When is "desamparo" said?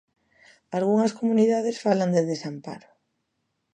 2.31-2.89